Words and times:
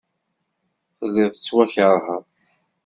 Telliḍ 0.97 1.27
tettwakeṛheḍ. 1.31 2.23